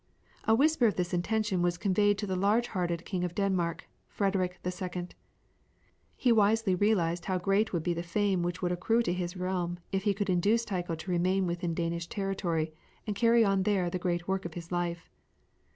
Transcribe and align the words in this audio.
A 0.45 0.55
whisper 0.55 0.87
of 0.87 0.95
this 0.95 1.13
intention 1.13 1.61
was 1.61 1.77
conveyed 1.77 2.17
to 2.17 2.25
the 2.25 2.35
large 2.35 2.69
hearted 2.69 3.05
King 3.05 3.23
of 3.23 3.35
Denmark, 3.35 3.87
Frederick 4.07 4.57
II. 4.65 5.09
He 6.17 6.31
wisely 6.31 6.73
realised 6.73 7.25
how 7.25 7.37
great 7.37 7.71
would 7.71 7.83
be 7.83 7.93
the 7.93 8.01
fame 8.01 8.41
which 8.41 8.63
would 8.63 8.71
accrue 8.71 9.03
to 9.03 9.13
his 9.13 9.37
realm 9.37 9.77
if 9.91 10.01
he 10.01 10.15
could 10.15 10.27
induce 10.31 10.65
Tycho 10.65 10.95
to 10.95 11.11
remain 11.11 11.45
within 11.45 11.75
Danish 11.75 12.07
territory 12.07 12.73
and 13.05 13.15
carry 13.15 13.45
on 13.45 13.61
there 13.61 13.91
the 13.91 13.99
great 13.99 14.27
work 14.27 14.43
of 14.43 14.55
his 14.55 14.71
life. 14.71 15.07